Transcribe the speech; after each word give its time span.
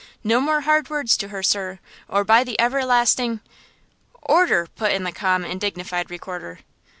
No 0.23 0.41
more 0.41 0.61
hard 0.61 0.89
words 0.89 1.15
to 1.17 1.27
her, 1.27 1.43
sir–or 1.43 2.23
by 2.23 2.43
the 2.43 2.59
everlasting–" 2.59 3.39
"Order!" 4.23 4.65
put 4.75 4.91
in 4.91 5.03
the 5.03 5.11
calm 5.11 5.43
and 5.45 5.61
dignified 5.61 6.09
Recorder. 6.09 6.61